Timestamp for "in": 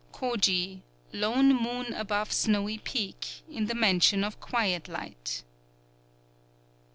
3.47-3.67